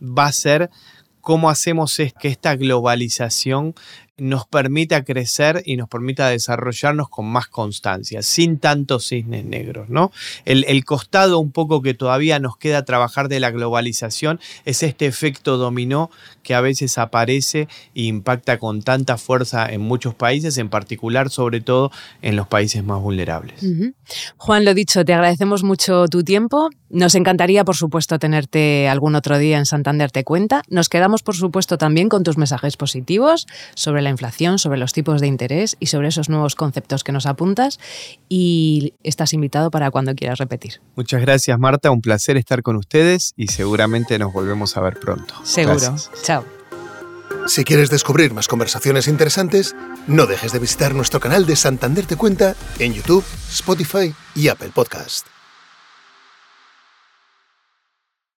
va 0.00 0.24
a 0.24 0.32
ser 0.32 0.70
cómo 1.20 1.50
hacemos 1.50 1.98
es 2.00 2.14
que 2.14 2.28
esta 2.28 2.56
globalización 2.56 3.74
nos 4.22 4.46
permita 4.46 5.04
crecer 5.04 5.62
y 5.66 5.76
nos 5.76 5.88
permita 5.88 6.28
desarrollarnos 6.28 7.08
con 7.08 7.26
más 7.26 7.48
constancia, 7.48 8.22
sin 8.22 8.58
tantos 8.58 9.08
cisnes 9.08 9.44
negros. 9.44 9.88
¿no? 9.88 10.12
El, 10.44 10.64
el, 10.68 10.84
costado 10.84 11.38
un 11.38 11.50
poco 11.50 11.82
que 11.82 11.94
todavía 11.94 12.38
nos 12.38 12.56
queda 12.56 12.84
trabajar 12.84 13.28
de 13.28 13.40
la 13.40 13.50
globalización 13.50 14.40
es 14.64 14.82
este 14.82 15.06
efecto 15.06 15.56
dominó 15.56 16.10
que 16.42 16.54
a 16.54 16.60
veces 16.60 16.98
aparece 16.98 17.68
e 17.94 18.02
impacta 18.02 18.58
con 18.58 18.82
tanta 18.82 19.16
fuerza 19.18 19.66
en 19.66 19.80
muchos 19.80 20.14
países, 20.14 20.56
en 20.58 20.68
particular 20.68 21.30
sobre 21.30 21.60
todo 21.60 21.90
en 22.20 22.36
los 22.36 22.46
países 22.46 22.84
más 22.84 23.00
vulnerables. 23.00 23.64
Juan, 24.36 24.64
lo 24.64 24.74
dicho, 24.74 25.04
te 25.04 25.14
agradecemos 25.14 25.64
mucho 25.64 26.06
tu 26.06 26.22
tiempo. 26.22 26.70
Nos 26.90 27.14
encantaría, 27.14 27.64
por 27.64 27.76
supuesto, 27.76 28.18
tenerte 28.18 28.88
algún 28.88 29.14
otro 29.14 29.38
día 29.38 29.58
en 29.58 29.66
Santander 29.66 30.10
Te 30.10 30.24
Cuenta. 30.24 30.62
Nos 30.68 30.88
quedamos, 30.88 31.22
por 31.22 31.34
supuesto, 31.34 31.78
también 31.78 32.08
con 32.08 32.22
tus 32.22 32.36
mensajes 32.36 32.76
positivos 32.76 33.46
sobre 33.74 34.02
la 34.02 34.10
inflación, 34.12 34.58
sobre 34.58 34.78
los 34.78 34.92
tipos 34.92 35.20
de 35.20 35.26
interés 35.26 35.76
y 35.80 35.86
sobre 35.86 36.08
esos 36.08 36.28
nuevos 36.28 36.54
conceptos 36.54 37.02
que 37.04 37.12
nos 37.12 37.26
apuntas. 37.26 37.80
Y 38.28 38.94
estás 39.02 39.32
invitado 39.32 39.70
para 39.70 39.90
cuando 39.90 40.14
quieras 40.14 40.38
repetir. 40.38 40.80
Muchas 40.94 41.20
gracias, 41.20 41.58
Marta. 41.58 41.90
Un 41.90 42.00
placer 42.00 42.36
estar 42.36 42.62
con 42.62 42.76
ustedes 42.76 43.32
y 43.36 43.48
seguramente 43.48 44.18
nos 44.18 44.32
volvemos 44.32 44.76
a 44.76 44.80
ver 44.80 44.98
pronto. 45.00 45.34
Seguro. 45.44 45.96
Chao. 46.22 46.44
Si 47.46 47.64
quieres 47.64 47.90
descubrir 47.90 48.32
más 48.32 48.46
conversaciones 48.46 49.08
interesantes, 49.08 49.74
no 50.06 50.26
dejes 50.26 50.52
de 50.52 50.60
visitar 50.60 50.94
nuestro 50.94 51.18
canal 51.18 51.44
de 51.44 51.56
Santander 51.56 52.06
Te 52.06 52.16
Cuenta 52.16 52.54
en 52.78 52.94
YouTube, 52.94 53.24
Spotify 53.50 54.14
y 54.34 54.48
Apple 54.48 54.70
Podcast. 54.72 55.31